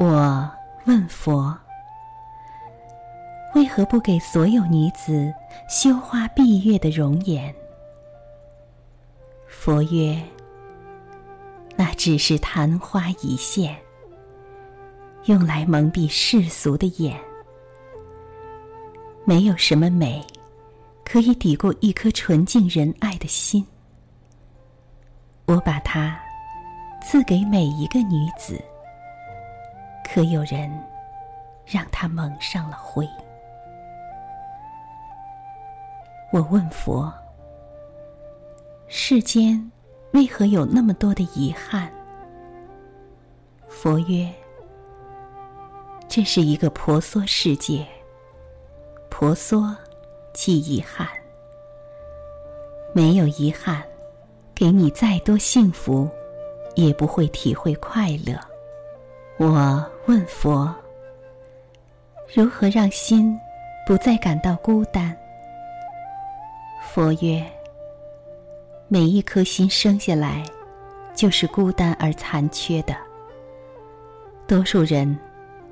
[0.00, 0.50] 我
[0.86, 1.56] 问佛：
[3.54, 5.32] 为何不给所有女子
[5.68, 7.54] 羞花闭月的容颜？
[9.46, 10.20] 佛曰：
[11.76, 13.76] 那只是昙花一现，
[15.26, 17.18] 用来蒙蔽世俗的眼。
[19.24, 20.22] 没有什么美，
[21.04, 23.64] 可以抵过一颗纯净仁爱的心。
[25.46, 26.18] 我把它
[27.00, 28.60] 赐给每一个女子，
[30.14, 30.70] 可有人
[31.66, 33.04] 让他蒙上了灰。
[36.30, 37.12] 我问佛：
[38.86, 39.72] 世间
[40.12, 41.90] 为何有那么多的遗憾？
[43.66, 44.32] 佛曰：
[46.06, 47.84] 这是一个婆娑世界。
[49.10, 49.74] 婆娑，
[50.32, 51.08] 即遗憾。
[52.92, 53.82] 没有遗憾，
[54.54, 56.08] 给你再多幸福，
[56.76, 58.38] 也不会体会快乐。
[59.38, 60.74] 我问佛：
[62.34, 63.34] 如何让心
[63.86, 65.16] 不再感到孤单？
[66.82, 67.42] 佛曰：
[68.86, 70.44] 每一颗心生下来，
[71.14, 72.94] 就是孤单而残缺的。
[74.46, 75.18] 多数人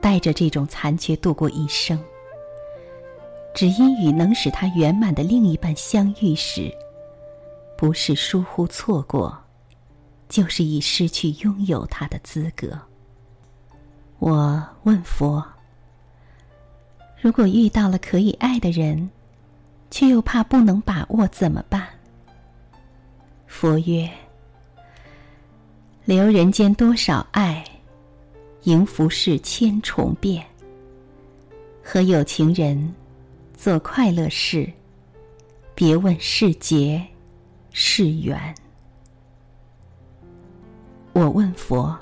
[0.00, 1.98] 带着这种残缺度过一生。
[3.52, 6.72] 只因与能使他圆满的另一半相遇时，
[7.76, 9.36] 不是疏忽错过，
[10.28, 12.78] 就是已失去拥有他的资格。
[14.20, 15.44] 我问佛：
[17.20, 19.10] 如果遇到了可以爱的人，
[19.90, 21.88] 却又怕不能把握，怎么办？
[23.48, 24.08] 佛曰：
[26.04, 27.64] 留人间多少爱，
[28.62, 30.46] 迎浮世千重变。
[31.82, 32.94] 和有情人。
[33.62, 34.66] 做快乐事，
[35.74, 37.06] 别问是劫
[37.72, 38.54] 是缘。
[41.12, 41.94] 我问佛：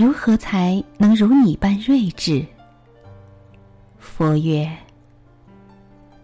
[0.00, 2.42] 如何才能如你般睿智？
[3.98, 4.66] 佛曰：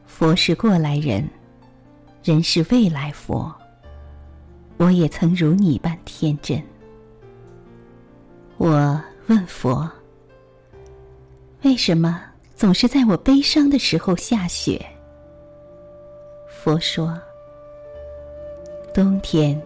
[0.07, 1.29] 佛是过来人，
[2.25, 3.55] 人是未来佛。
[4.79, 6.59] 我也曾如你般天真。
[8.57, 9.87] 我问佛：
[11.61, 12.19] 为什么？
[12.55, 14.83] 总是在我悲伤的时候下雪。
[16.49, 17.21] 佛说
[18.95, 19.61] ：“冬天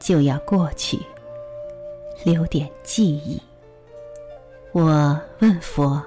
[0.00, 0.98] 就要过去，
[2.24, 3.40] 留点记忆。”
[4.72, 6.02] 我问佛：“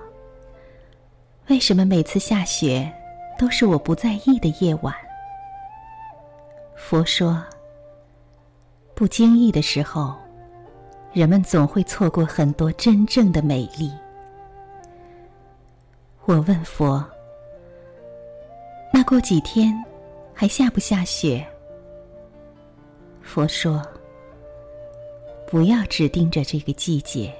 [1.47, 2.91] 为什么每次下雪
[3.39, 4.93] 都是我不在意的夜晚？”
[6.75, 7.41] 佛说
[8.93, 10.15] ：“不经意的时候，
[11.13, 13.91] 人们总会错过很多真正的美丽。”
[16.25, 17.03] 我问佛
[18.91, 19.73] ：“那过几天
[20.33, 21.45] 还下不下雪？”
[23.23, 23.81] 佛说
[25.47, 27.33] ：“不要只盯着这个季节，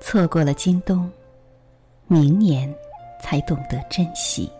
[0.00, 1.10] 错过了今冬，
[2.06, 2.72] 明年
[3.22, 4.50] 才懂得珍惜。”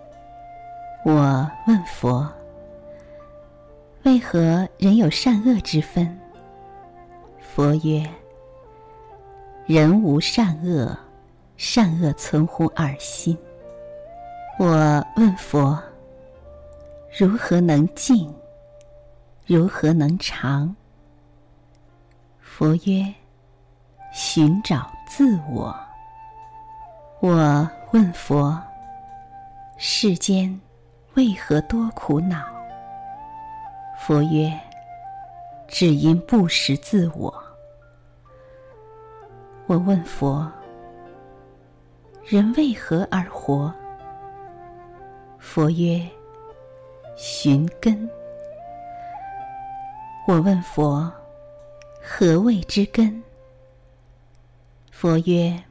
[1.04, 2.30] 我问佛
[4.04, 6.18] ：“为何人有善恶之分？”
[7.40, 8.08] 佛曰
[9.66, 10.96] ：“人无善恶。”
[11.60, 13.36] 善恶存乎二心。
[14.58, 14.66] 我
[15.14, 15.78] 问佛：
[17.18, 18.34] 如何能静？
[19.44, 20.74] 如何能长？
[22.60, 23.10] 佛曰：
[24.12, 25.74] 寻找自我。
[27.20, 28.62] 我问佛：
[29.78, 30.60] 世间
[31.14, 32.44] 为何多苦恼？
[33.98, 34.52] 佛曰：
[35.68, 37.32] 只因不识自我。
[39.64, 40.46] 我问佛。
[42.26, 43.72] 人为何而活？
[45.38, 46.06] 佛曰：
[47.16, 48.06] 寻根。
[50.28, 51.10] 我问佛：
[52.02, 53.22] 何谓之根？
[54.90, 55.62] 佛曰：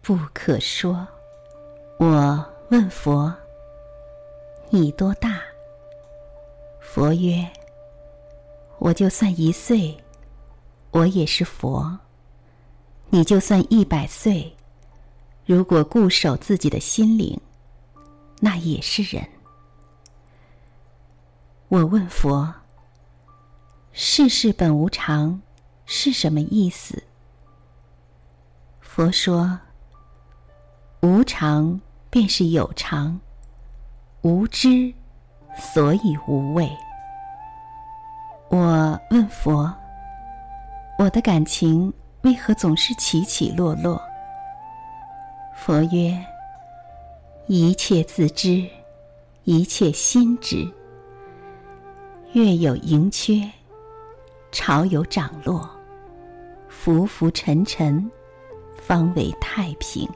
[0.00, 1.06] 不可说。
[1.98, 3.32] 我问佛：
[4.70, 5.40] 你多大？
[6.80, 7.46] 佛曰：
[8.78, 9.96] 我就算一岁，
[10.90, 11.98] 我也是佛；
[13.10, 14.52] 你就算一百岁。
[15.44, 17.38] 如果固守自己的心灵，
[18.40, 19.28] 那也是人。
[21.68, 22.52] 我问佛
[23.92, 25.40] ：“世事本无常，
[25.84, 27.02] 是什么意思？”
[28.80, 29.58] 佛说
[31.00, 31.80] ：“无常
[32.10, 33.18] 便是有常，
[34.22, 34.92] 无知，
[35.58, 36.70] 所以无畏。”
[38.48, 39.74] 我问佛
[40.98, 41.92] ：“我的感情
[42.22, 44.00] 为何总是起起落落？”
[45.56, 46.18] 佛曰
[47.46, 48.66] ：“一切自知，
[49.44, 50.70] 一切心知。
[52.32, 53.50] 月有盈缺，
[54.52, 55.68] 潮有涨落，
[56.68, 58.08] 浮浮沉沉，
[58.76, 60.06] 方为太平。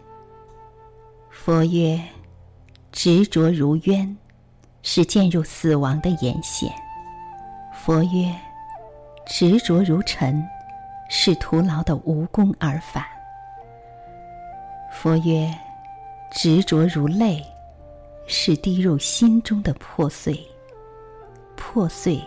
[1.31, 1.99] 佛曰：
[2.93, 4.15] 执着如渊，
[4.83, 6.71] 是渐入死亡的眼线；
[7.73, 8.31] 佛曰：
[9.27, 10.47] 执着如尘，
[11.09, 13.03] 是徒劳的无功而返。
[14.93, 15.50] 佛曰：
[16.31, 17.43] 执着如泪，
[18.27, 20.38] 是滴入心中的破碎。
[21.56, 22.21] 破碎，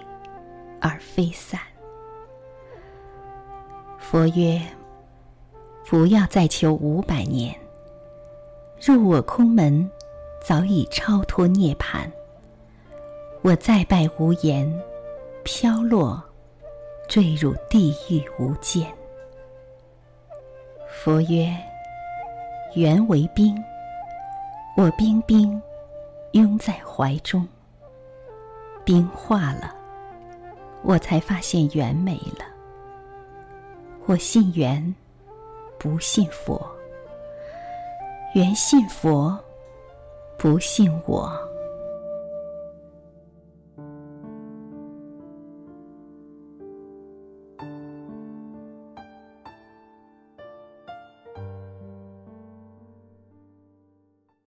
[0.82, 1.60] 而非散。
[4.12, 4.60] 佛曰：
[5.88, 7.56] 不要再求五百年。
[8.82, 9.88] 入我空门，
[10.44, 12.10] 早已超脱涅槃。
[13.44, 14.68] 我再拜无言，
[15.44, 16.20] 飘落，
[17.08, 18.92] 坠入地狱无间。
[20.88, 21.56] 佛曰：
[22.74, 23.56] 缘为冰，
[24.76, 25.62] 我冰冰
[26.32, 27.48] 拥在怀中。
[28.84, 29.72] 冰化了，
[30.82, 32.59] 我才发现缘没了。
[34.10, 34.96] 我信缘，
[35.78, 36.60] 不信佛；
[38.34, 39.38] 缘信佛，
[40.36, 41.49] 不信我。